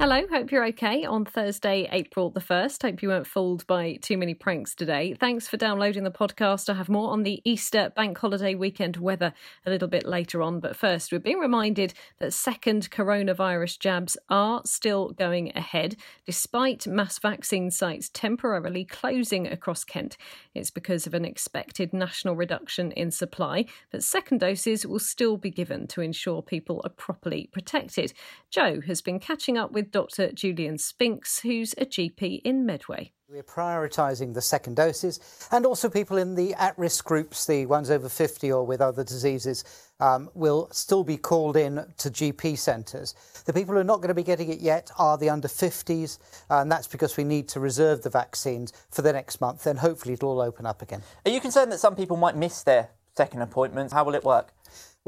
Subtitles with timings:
[0.00, 2.82] Hello, hope you're okay on Thursday, April the 1st.
[2.82, 5.16] Hope you weren't fooled by too many pranks today.
[5.18, 6.70] Thanks for downloading the podcast.
[6.70, 9.34] I have more on the Easter bank holiday weekend weather
[9.66, 10.60] a little bit later on.
[10.60, 17.18] But first, we're being reminded that second coronavirus jabs are still going ahead, despite mass
[17.18, 20.16] vaccine sites temporarily closing across Kent.
[20.54, 25.50] It's because of an expected national reduction in supply, but second doses will still be
[25.50, 28.12] given to ensure people are properly protected.
[28.48, 30.32] Joe has been catching up with Dr.
[30.32, 33.12] Julian Spinks, who's a GP in Medway.
[33.30, 35.20] We're prioritising the second doses
[35.52, 39.04] and also people in the at risk groups, the ones over 50 or with other
[39.04, 39.64] diseases,
[40.00, 43.14] um, will still be called in to GP centres.
[43.44, 46.18] The people who are not going to be getting it yet are the under 50s,
[46.48, 49.64] and that's because we need to reserve the vaccines for the next month.
[49.64, 51.02] Then hopefully it'll all open up again.
[51.26, 53.92] Are you concerned that some people might miss their second appointments?
[53.92, 54.54] How will it work?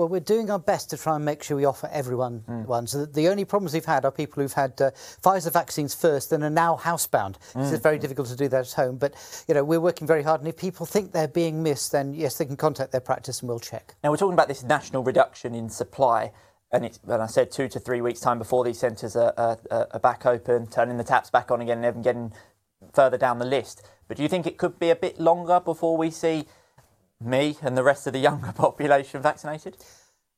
[0.00, 2.64] Well, we're doing our best to try and make sure we offer everyone mm.
[2.64, 2.86] one.
[2.86, 6.42] So the only problems we've had are people who've had uh, Pfizer vaccines first and
[6.42, 7.34] are now housebound.
[7.52, 7.70] Mm.
[7.70, 8.96] it's very difficult to do that at home.
[8.96, 9.12] But
[9.46, 10.40] you know, we're working very hard.
[10.40, 13.50] And if people think they're being missed, then yes, they can contact their practice and
[13.50, 13.94] we'll check.
[14.02, 16.32] Now we're talking about this national reduction in supply.
[16.72, 19.58] And, it's, and I said two to three weeks' time before these centres are, are,
[19.70, 22.32] are back open, turning the taps back on again, and even getting
[22.94, 23.86] further down the list.
[24.08, 26.46] But do you think it could be a bit longer before we see
[27.20, 29.76] me and the rest of the younger population vaccinated?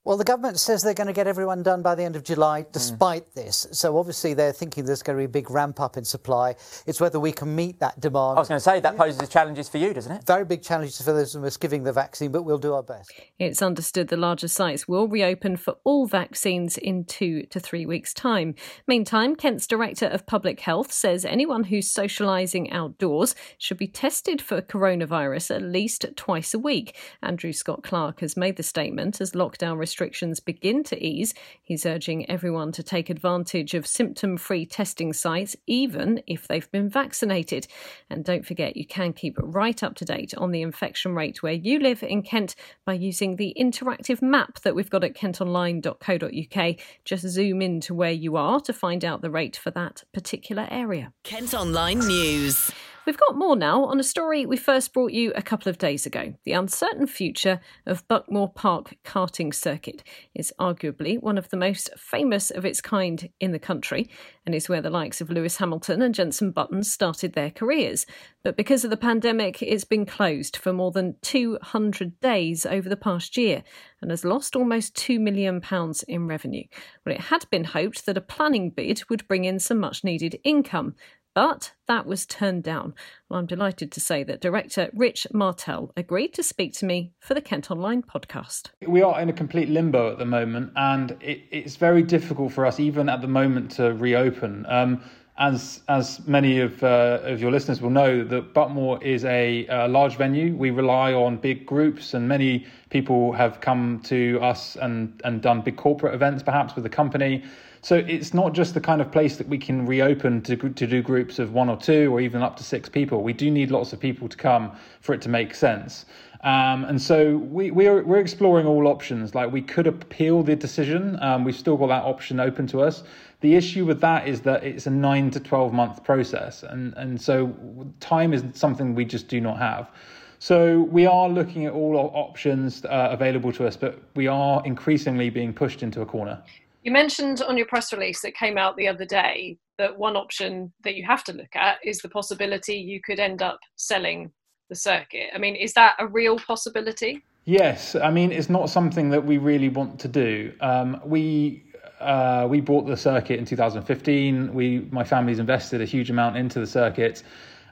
[0.04, 2.66] Well, the government says they're going to get everyone done by the end of July,
[2.72, 3.34] despite mm.
[3.34, 3.68] this.
[3.70, 6.56] So obviously they're thinking there's going to be a big ramp up in supply.
[6.86, 8.36] It's whether we can meet that demand.
[8.36, 10.26] I was going to say that poses challenges for you, doesn't it?
[10.26, 13.12] Very big challenges for those of us giving the vaccine, but we'll do our best.
[13.38, 18.12] It's understood the larger sites will reopen for all vaccines in two to three weeks'
[18.12, 18.56] time.
[18.88, 24.60] Meantime, Kent's Director of Public Health says anyone who's socialising outdoors should be tested for
[24.60, 26.96] coronavirus at least twice a week.
[27.22, 31.84] Andrew Scott Clark has made the statement as lockdown restrictions restrictions begin to ease, he's
[31.84, 37.66] urging everyone to take advantage of symptom free testing sites, even if they've been vaccinated.
[38.08, 41.52] And don't forget, you can keep right up to date on the infection rate where
[41.52, 42.54] you live in Kent
[42.86, 46.76] by using the interactive map that we've got at kentonline.co.uk.
[47.04, 50.66] Just zoom in to where you are to find out the rate for that particular
[50.70, 51.12] area.
[51.22, 52.72] Kent Online News.
[53.04, 56.06] We've got more now on a story we first brought you a couple of days
[56.06, 56.34] ago.
[56.44, 60.04] The uncertain future of Buckmore Park karting circuit
[60.36, 64.08] is arguably one of the most famous of its kind in the country
[64.46, 68.06] and is where the likes of Lewis Hamilton and Jenson Button started their careers.
[68.44, 72.96] But because of the pandemic, it's been closed for more than 200 days over the
[72.96, 73.64] past year
[74.00, 75.60] and has lost almost £2 million
[76.06, 76.64] in revenue.
[77.04, 80.38] Well, it had been hoped that a planning bid would bring in some much needed
[80.44, 80.94] income.
[81.34, 82.94] But that was turned down.
[83.28, 87.32] Well, I'm delighted to say that director Rich Martell agreed to speak to me for
[87.32, 88.68] the Kent Online podcast.
[88.86, 92.66] We are in a complete limbo at the moment, and it, it's very difficult for
[92.66, 94.66] us, even at the moment, to reopen.
[94.68, 95.02] Um,
[95.38, 99.88] as as many of uh, of your listeners will know, that Buckmore is a, a,
[99.88, 100.54] large venue.
[100.54, 105.62] We rely on big groups, and many people have come to us and and done
[105.62, 107.42] big corporate events, perhaps with the company.
[107.84, 111.02] So it's not just the kind of place that we can reopen to to do
[111.02, 113.24] groups of one or two or even up to six people.
[113.24, 114.70] We do need lots of people to come
[115.00, 116.06] for it to make sense.
[116.44, 119.34] Um, and so we, we're, we're exploring all options.
[119.34, 121.18] Like we could appeal the decision.
[121.20, 123.02] Um, we've still got that option open to us.
[123.40, 126.62] The issue with that is that it's a nine to 12 month process.
[126.62, 127.52] And, and so
[127.98, 129.90] time is something we just do not have.
[130.38, 135.30] So we are looking at all options uh, available to us, but we are increasingly
[135.30, 136.42] being pushed into a corner.
[136.82, 140.72] You mentioned on your press release that came out the other day that one option
[140.82, 144.32] that you have to look at is the possibility you could end up selling
[144.68, 145.28] the circuit.
[145.32, 147.22] I mean, is that a real possibility?
[147.44, 150.52] Yes, I mean it's not something that we really want to do.
[150.60, 151.64] Um, we
[152.00, 154.52] uh, we bought the circuit in 2015.
[154.52, 157.22] We my family's invested a huge amount into the circuit,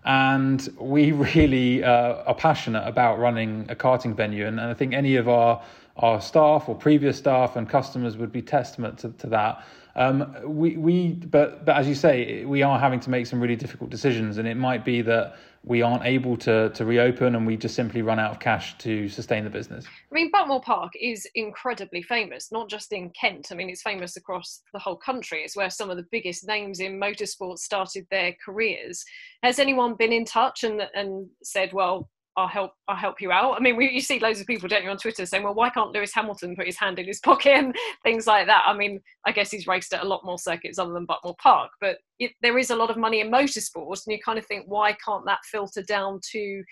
[0.05, 4.47] and we really uh, are passionate about running a karting venue.
[4.47, 5.63] And, and I think any of our
[6.01, 9.65] our staff or previous staff and customers would be testament to, to that.
[9.97, 13.57] Um, we, we, but, but as you say, we are having to make some really
[13.57, 17.57] difficult decisions, and it might be that we aren't able to to reopen, and we
[17.57, 19.85] just simply run out of cash to sustain the business.
[19.87, 23.49] I mean, Buckmore Park is incredibly famous, not just in Kent.
[23.51, 25.43] I mean, it's famous across the whole country.
[25.43, 29.05] It's where some of the biggest names in motorsport started their careers.
[29.43, 32.09] Has anyone been in touch and and said, well?
[32.37, 33.57] I'll help I'll help you out.
[33.57, 35.71] I mean, we, you see loads of people, don't you, on Twitter saying, well, why
[35.71, 38.65] can't Lewis Hamilton put his hand in his pocket and things like that?
[38.67, 41.71] I mean, I guess he's raced at a lot more circuits other than Buckmore Park,
[41.81, 44.65] but it, there is a lot of money in motorsports, and you kind of think,
[44.67, 46.63] why can't that filter down to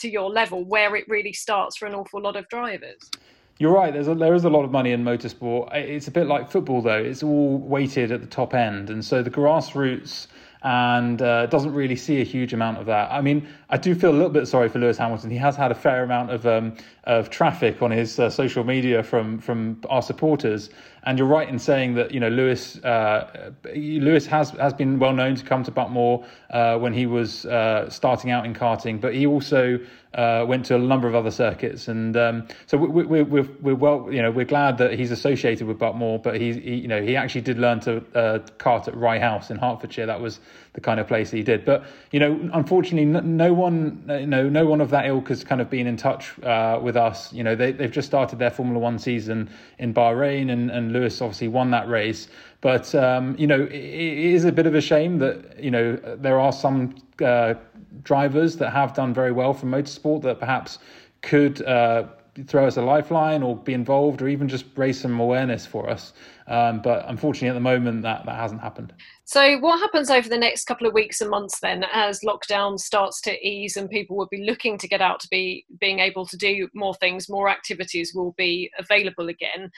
[0.00, 3.10] to your level where it really starts for an awful lot of drivers?
[3.58, 3.92] You're right.
[3.92, 5.72] There's a, there is a lot of money in motorsport.
[5.74, 6.98] It's a bit like football, though.
[6.98, 10.26] It's all weighted at the top end, and so the grassroots
[10.64, 13.10] and uh, doesn't really see a huge amount of that.
[13.10, 15.30] I mean, I do feel a little bit sorry for Lewis Hamilton.
[15.30, 16.74] He has had a fair amount of um,
[17.04, 20.70] of traffic on his uh, social media from from our supporters,
[21.04, 25.12] and you're right in saying that you know Lewis uh, Lewis has has been well
[25.12, 29.14] known to come to Buckmore uh, when he was uh, starting out in karting, but
[29.14, 29.80] he also
[30.14, 33.74] uh, went to a number of other circuits, and um, so we, we, we're we're
[33.74, 37.02] well you know we're glad that he's associated with Buckmore, but he, he you know
[37.02, 40.06] he actually did learn to uh, kart at Rye House in Hertfordshire.
[40.06, 40.38] That was
[40.74, 44.66] the kind of place he did, but you know unfortunately no one you know no
[44.66, 47.32] one of that ilk has kind of been in touch with us.
[47.32, 51.20] You know they they've just started their Formula One season in Bahrain and and Lewis
[51.20, 52.28] obviously won that race.
[52.60, 55.96] But um, you know, it, it is a bit of a shame that you know
[55.96, 57.54] there are some uh,
[58.02, 60.78] drivers that have done very well from motorsport that perhaps
[61.22, 61.62] could.
[61.62, 62.04] Uh,
[62.46, 66.14] throw us a lifeline or be involved or even just raise some awareness for us.
[66.46, 68.92] Um, but unfortunately, at the moment, that, that hasn't happened.
[69.24, 73.20] So, what happens over the next couple of weeks and months then, as lockdown starts
[73.22, 76.36] to ease and people will be looking to get out to be being able to
[76.36, 79.70] do more things, more activities will be available again?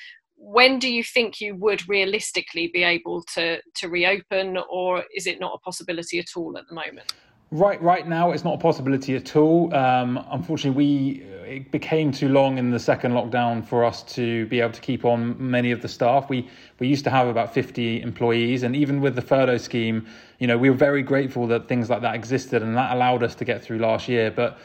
[0.44, 5.40] When do you think you would realistically be able to to reopen or is it
[5.40, 7.14] not a possibility at all at the moment
[7.50, 9.72] Right, right now it's not a possibility at all.
[9.72, 14.60] Um, unfortunately, we it became too long in the second lockdown for us to be
[14.60, 16.28] able to keep on many of the staff.
[16.28, 16.48] We
[16.80, 20.04] we used to have about fifty employees, and even with the furlough scheme,
[20.40, 23.36] you know, we were very grateful that things like that existed, and that allowed us
[23.36, 24.32] to get through last year.
[24.32, 24.58] But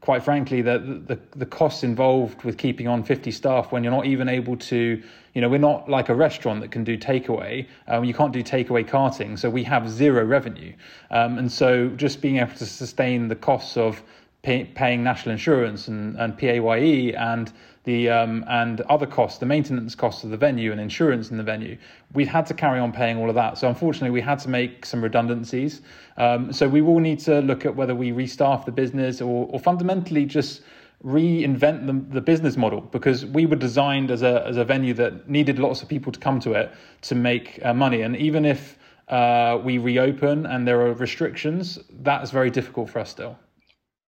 [0.00, 4.06] quite frankly, the, the, the costs involved with keeping on 50 staff when you're not
[4.06, 5.02] even able to,
[5.36, 7.66] you know, we're not like a restaurant that can do takeaway.
[7.88, 10.72] Um, you can't do takeaway karting, so we have zero revenue.
[11.10, 14.02] Um, and so just being able to sustain the costs of
[14.40, 17.52] pay, paying national insurance and, and PAYE and
[17.84, 21.42] the um, and other costs, the maintenance costs of the venue and insurance in the
[21.42, 21.76] venue.
[22.14, 23.58] We've had to carry on paying all of that.
[23.58, 25.82] So unfortunately, we had to make some redundancies.
[26.16, 29.60] Um, so we will need to look at whether we restaff the business or, or
[29.60, 30.62] fundamentally just
[31.04, 35.28] reinvent the, the business model because we were designed as a as a venue that
[35.28, 36.72] needed lots of people to come to it
[37.02, 38.02] to make uh, money.
[38.02, 38.78] And even if
[39.08, 43.38] uh, we reopen and there are restrictions, that is very difficult for us still.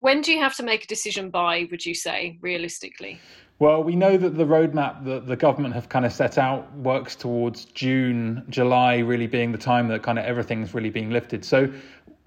[0.00, 3.18] When do you have to make a decision by, would you say, realistically?
[3.58, 7.17] Well, we know that the roadmap that the government have kind of set out works
[7.17, 11.43] towards June, July really being the time that kind of everything's really being lifted.
[11.43, 11.73] So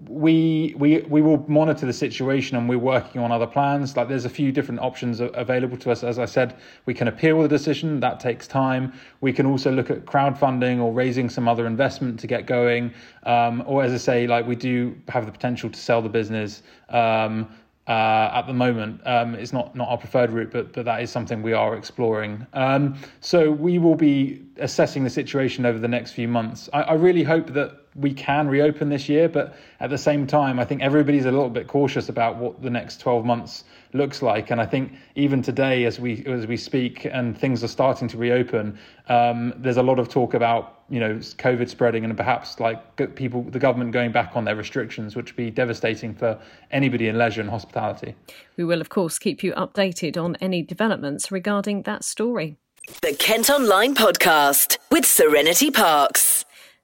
[0.08, 3.96] we we we will monitor the situation and we're working on other plans.
[3.96, 6.02] Like there's a few different options available to us.
[6.02, 6.56] As i said
[6.86, 8.00] we can appeal the decision.
[8.00, 8.92] That takes time.
[9.20, 12.92] We can also look at crowdfunding or raising some other investment to get going.
[13.22, 16.62] Um, or as i say like we do have the potential to sell the business.
[16.88, 17.48] Um,
[17.90, 19.00] uh, at the moment.
[19.04, 22.46] Um, it's not, not our preferred route, but, but that is something we are exploring.
[22.52, 26.70] Um, so we will be assessing the situation over the next few months.
[26.72, 30.58] I, I really hope that we can reopen this year, but at the same time,
[30.60, 34.50] I think everybody's a little bit cautious about what the next 12 months looks like.
[34.50, 38.16] And I think even today, as we as we speak, and things are starting to
[38.16, 38.78] reopen,
[39.08, 43.42] um, there's a lot of talk about you know COVID spreading and perhaps like people,
[43.42, 46.38] the government going back on their restrictions, which would be devastating for
[46.70, 48.14] anybody in leisure and hospitality.
[48.56, 52.56] We will, of course, keep you updated on any developments regarding that story.
[53.02, 56.39] The Kent Online Podcast with Serenity Parks.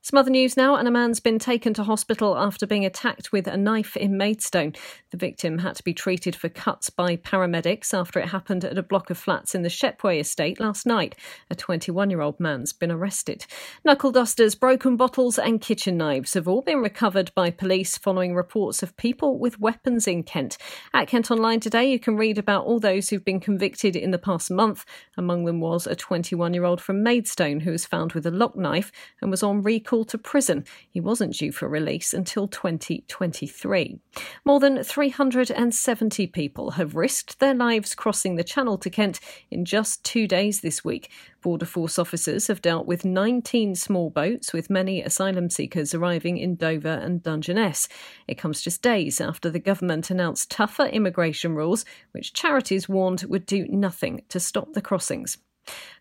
[0.06, 3.48] Some other news now, and a man's been taken to hospital after being attacked with
[3.48, 4.72] a knife in Maidstone.
[5.10, 8.84] The victim had to be treated for cuts by paramedics after it happened at a
[8.84, 11.16] block of flats in the Shepway estate last night.
[11.50, 13.46] A 21 year old man's been arrested.
[13.84, 18.84] Knuckle dusters, broken bottles, and kitchen knives have all been recovered by police following reports
[18.84, 20.56] of people with weapons in Kent.
[20.94, 24.18] At Kent Online today, you can read about all those who've been convicted in the
[24.18, 24.84] past month.
[25.16, 28.54] Among them was a 21 year old from Maidstone who was found with a lock
[28.54, 30.64] knife and was on recall to prison.
[30.90, 33.98] He wasn't due for release until 2023.
[34.44, 39.18] More than 370 people have risked their lives crossing the Channel to Kent
[39.50, 41.10] in just two days this week.
[41.42, 46.56] Border Force officers have dealt with 19 small boats, with many asylum seekers arriving in
[46.56, 47.88] Dover and Dungeness.
[48.26, 53.46] It comes just days after the government announced tougher immigration rules, which charities warned would
[53.46, 55.38] do nothing to stop the crossings.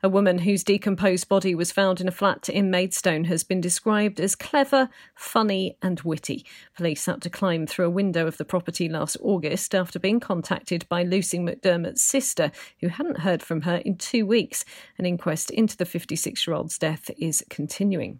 [0.03, 4.19] A woman whose decomposed body was found in a flat in Maidstone has been described
[4.19, 6.45] as clever, funny, and witty.
[6.75, 10.87] Police had to climb through a window of the property last August after being contacted
[10.89, 14.65] by Lucy McDermott's sister, who hadn't heard from her in two weeks.
[14.97, 18.19] An inquest into the 56 year old's death is continuing.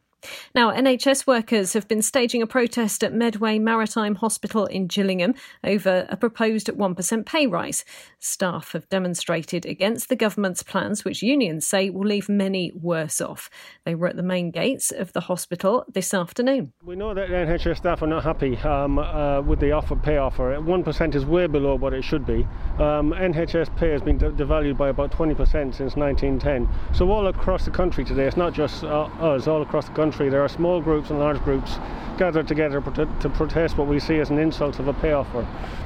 [0.54, 6.06] Now, NHS workers have been staging a protest at Medway Maritime Hospital in Gillingham over
[6.10, 7.86] a proposed 1% pay rise.
[8.20, 13.50] Staff have demonstrated against the government's plans, which unions say will leave many worse off.
[13.86, 16.74] They were at the main gates of the hospital this afternoon.
[16.84, 20.56] We know that NHS staff are not happy um, uh, with the offer pay offer.
[20.56, 22.48] 1% is way below what it should be.
[22.80, 25.38] Um, NHS pay has been de- devalued by about 20%
[25.74, 26.68] since 1910.
[26.94, 30.15] So, all across the country today, it's not just uh, us, all across the country
[30.16, 31.78] country, there are small groups and large groups
[32.18, 35.46] gathered together to protest what we see as an insult of a pay offer.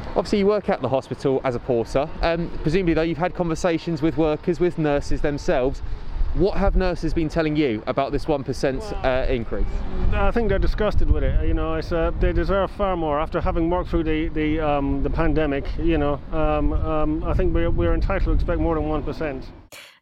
[0.10, 2.08] Obviously, you work at the hospital as a porter.
[2.22, 5.82] Um, presumably, though, you've had conversations with workers, with nurses themselves.
[6.36, 9.66] What have nurses been telling you about this one well, uh, increase?
[10.14, 11.48] I think they're disgusted with it.
[11.48, 15.10] You know, uh, they deserve far more after having worked through the the, um, the
[15.10, 15.66] pandemic.
[15.80, 19.44] You know, um, um I think we're, we're entitled to expect more than one percent.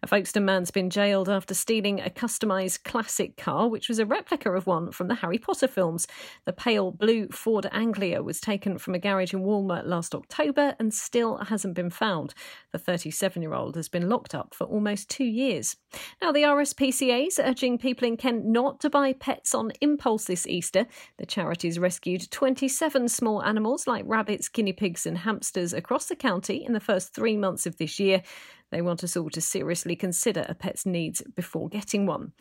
[0.08, 4.50] A Folkestone man's been jailed after stealing a customised classic car, which was a replica
[4.54, 6.08] of one from the Harry Potter films.
[6.46, 10.94] The pale blue Ford Anglia was taken from a garage in Walmer last October and
[10.94, 12.34] still hasn't been found.
[12.72, 15.76] The 37 year old has been locked up for almost two years.
[16.22, 20.48] Now, the RSPCA is urging people in Kent not to buy pets on impulse this
[20.48, 20.88] Easter.
[21.18, 26.64] The charities rescued 27 small animals like rabbits, guinea pigs, and hamsters across the county
[26.64, 28.24] in the first three months of this year.
[28.72, 32.34] They want us all to seriously consider a pet's needs before getting one.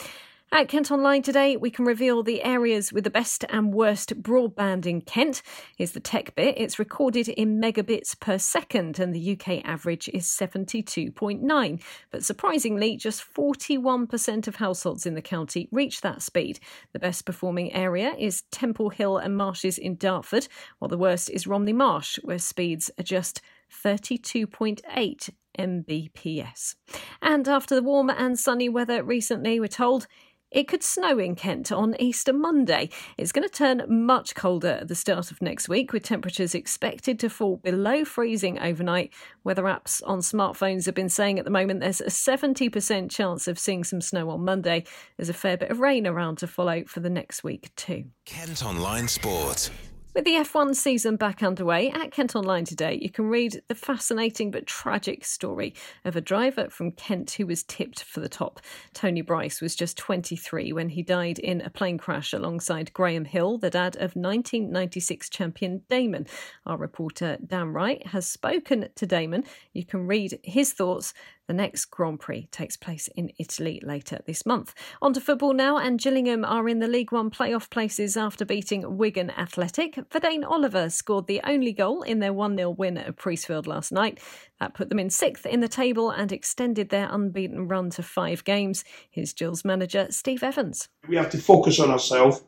[0.53, 4.87] At Kent Online today, we can reveal the areas with the best and worst broadband
[4.87, 5.43] in Kent.
[5.77, 6.55] Is the tech bit.
[6.57, 11.83] It's recorded in megabits per second, and the UK average is 72.9.
[12.13, 16.61] But surprisingly, just 41% of households in the county reach that speed.
[16.93, 20.47] The best performing area is Temple Hill and Marshes in Dartford,
[20.79, 23.43] while the worst is Romney Marsh, where speeds are just
[23.85, 25.29] 32.8
[25.59, 26.75] Mbps.
[27.23, 30.07] And after the warm and sunny weather recently, we're told
[30.53, 32.89] it could snow in Kent on Easter Monday.
[33.19, 37.19] It's going to turn much colder at the start of next week, with temperatures expected
[37.21, 39.13] to fall below freezing overnight.
[39.43, 43.59] Weather apps on smartphones have been saying at the moment there's a 70% chance of
[43.59, 44.85] seeing some snow on Monday.
[45.17, 48.05] There's a fair bit of rain around to follow for the next week, too.
[48.25, 49.71] Kent Online Sport.
[50.17, 54.51] With the F1 season back underway, at Kent Online today, you can read the fascinating
[54.51, 55.75] but tragic story
[56.07, 58.61] of a driver from Kent who was tipped for the top.
[58.95, 63.59] Tony Brise was just 23 when he died in a plane crash alongside Graham Hill,
[63.59, 66.27] the dad of 1996 champion Damon.
[66.65, 69.45] Our reporter Dan Wright has spoken to Damon.
[69.75, 71.13] You can read his thoughts
[71.47, 74.75] the next Grand Prix takes place in Italy later this month.
[75.01, 78.97] On to football now, and Gillingham are in the League One playoff places after beating
[78.97, 79.95] Wigan Athletic.
[80.11, 84.21] Vadaine Oliver scored the only goal in their 1 0 win at Priestfield last night.
[84.61, 88.43] That put them in sixth in the table and extended their unbeaten run to five
[88.45, 88.85] games.
[89.11, 90.89] Here's Gills' manager Steve Evans.
[91.09, 92.43] We have to focus on ourselves.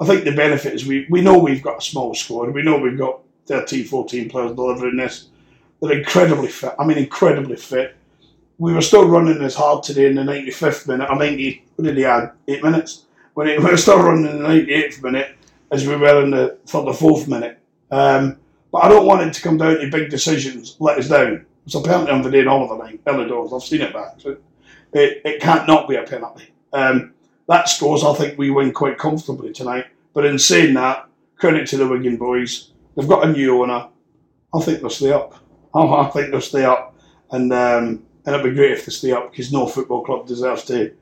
[0.00, 2.52] I think the benefit is we, we know we've got a small squad.
[2.52, 5.28] We know we've got 13, 14 players delivering this.
[5.80, 6.74] They're incredibly fit.
[6.78, 7.96] I mean, incredibly fit
[8.58, 11.96] we were still running as hard today in the 95th minute, or 90, what did
[11.96, 12.32] he add?
[12.48, 13.06] Eight minutes?
[13.34, 15.36] When it, we were still running in the 98th minute
[15.70, 17.58] as we were in the fourth minute.
[17.90, 18.38] Um,
[18.70, 21.44] but I don't want it to come down to big decisions, let us down.
[21.66, 23.52] It's a penalty on the day and all of the night, early doors.
[23.52, 24.14] I've seen it back.
[24.18, 24.36] So
[24.92, 26.52] it, it can't not be a penalty.
[26.72, 27.14] Um,
[27.48, 29.86] that scores, I think we win quite comfortably tonight.
[30.14, 31.06] But in saying that,
[31.36, 32.70] credit to the Wigan boys.
[32.96, 33.88] They've got a new owner.
[34.54, 35.34] I think they'll stay up.
[35.74, 36.94] I think they'll stay up.
[37.30, 40.64] And um, and it'd be great if they stay up because no football club deserves
[40.64, 40.94] to.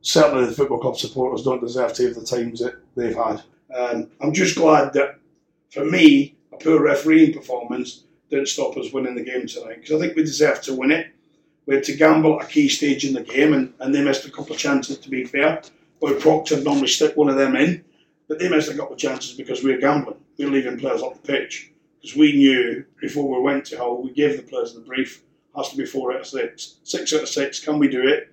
[0.00, 3.42] Certainly, the football club supporters don't deserve to have the times that they've had.
[3.74, 5.18] Um, I'm just glad that,
[5.70, 9.98] for me, a poor refereeing performance didn't stop us winning the game tonight because I
[9.98, 11.08] think we deserved to win it.
[11.66, 14.26] We had to gamble at a key stage in the game, and, and they missed
[14.26, 14.98] a couple of chances.
[14.98, 15.62] To be fair,
[16.00, 17.84] but Proctor normally stick one of them in,
[18.28, 20.18] but they missed a couple of chances because we were gambling.
[20.38, 24.02] We were leaving players off the pitch because we knew before we went to Hull,
[24.02, 25.22] we gave the players the brief
[25.58, 26.76] has to be four out of six.
[26.84, 28.32] Six out of six, can we do it?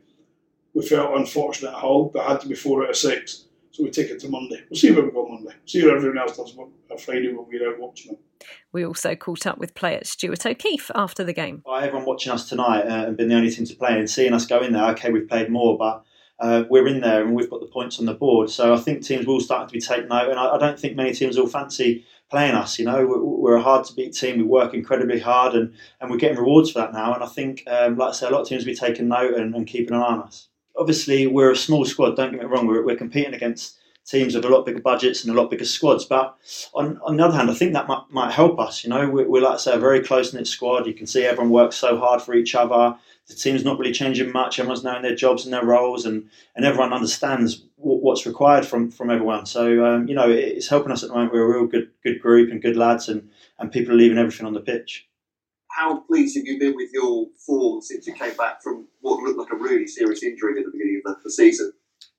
[0.74, 3.46] We felt unfortunate at Hull, but had to be four out of six.
[3.72, 4.64] So we take it to Monday.
[4.70, 5.54] We'll see where we go Monday.
[5.66, 8.22] See how everyone else does on Friday when we're out watching them.
[8.72, 11.62] We also caught up with player Stuart O'Keefe after the game.
[11.66, 14.34] Well, everyone watching us tonight uh, and been the only team to play and seeing
[14.34, 16.04] us go in there, okay, we've played more, but
[16.40, 18.50] uh, we're in there and we've got the points on the board.
[18.50, 20.96] So I think teams will start to be taken note, and I, I don't think
[20.96, 22.80] many teams will fancy playing us.
[22.80, 24.38] You know, we're, a hard to beat team.
[24.38, 27.14] We work incredibly hard, and, and we're getting rewards for that now.
[27.14, 29.36] And I think, um, like I say, a lot of teams will be taking note
[29.36, 30.50] and, and, keeping an eye on us.
[30.78, 32.16] Obviously, we're a small squad.
[32.16, 32.68] Don't get me wrong.
[32.68, 36.06] We're, we're competing against teams with a lot bigger budgets and a lot bigger squads.
[36.06, 36.36] But
[36.74, 38.84] on, on the other hand, I think that might, might help us.
[38.84, 40.86] You know, we're, we're like I say, a very close knit squad.
[40.86, 42.96] You can see everyone works so hard for each other.
[43.28, 44.60] The team's not really changing much.
[44.60, 49.10] Everyone's knowing their jobs and their roles, and, and everyone understands what's required from, from
[49.10, 49.46] everyone.
[49.48, 51.34] So um, you know, it's helping us at the moment.
[51.34, 54.46] We're a real good good group and good lads, and, and people are leaving everything
[54.46, 55.08] on the pitch.
[55.72, 59.40] How pleased have you been with your form since you came back from what looked
[59.40, 61.74] like a really serious injury at the beginning of the, the season?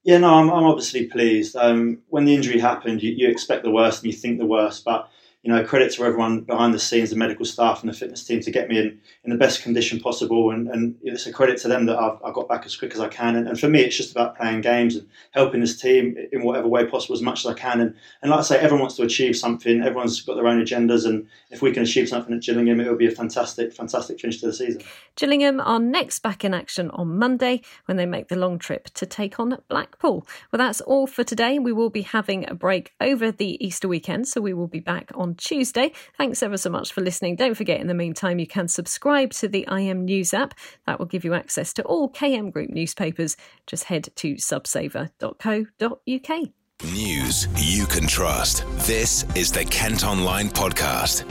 [0.05, 1.57] Yeah, no, I'm, I'm obviously pleased.
[1.57, 4.85] Um, when the injury happened, you, you expect the worst and you think the worst,
[4.85, 5.09] but
[5.47, 8.41] you know, credit to everyone behind the scenes, the medical staff and the fitness team
[8.41, 10.51] to get me in, in the best condition possible.
[10.51, 12.99] And, and it's a credit to them that I've, I got back as quick as
[12.99, 13.37] I can.
[13.37, 16.67] And, and, for me, it's just about playing games and helping this team in whatever
[16.67, 17.81] way possible as much as I can.
[17.81, 19.83] And, and like I say, everyone wants to achieve something.
[19.83, 21.07] Everyone's got their own agendas.
[21.07, 24.41] And if we can achieve something at Gillingham, it will be a fantastic, fantastic finish
[24.41, 24.83] to the season.
[25.15, 29.07] Gillingham are next back in action on Monday when they make the long trip to
[29.07, 30.27] take on Blackpool.
[30.51, 31.61] Well, that's all for today.
[31.61, 35.13] We will be having a break over the Easter weekend, so we will be back
[35.37, 35.93] on Tuesday.
[36.17, 37.37] Thanks ever so much for listening.
[37.37, 40.55] Don't forget, in the meantime, you can subscribe to the KM News app.
[40.87, 43.37] That will give you access to all KM Group newspapers.
[43.67, 46.49] Just head to subsaver.co.uk.
[46.85, 48.65] News you can trust.
[48.87, 51.25] This is the Kent Online Podcast.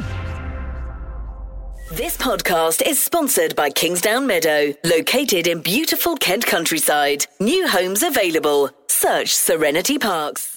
[1.92, 7.28] This podcast is sponsored by Kingsdown Meadow, located in beautiful Kent countryside.
[7.40, 8.72] New homes available.
[8.88, 10.54] Search Serenity Parks.